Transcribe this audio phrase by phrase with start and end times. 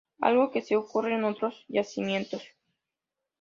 [0.19, 2.41] Algo que sí ocurre en otros yacimientos.